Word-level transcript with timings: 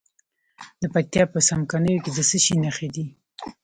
د 0.81 0.83
پکتیا 0.93 1.23
په 1.33 1.39
څمکنیو 1.47 2.01
کې 2.03 2.09
د 2.13 2.19
څه 2.29 2.37
شي 2.43 2.55
نښې 2.63 2.87
دي؟ 2.95 3.05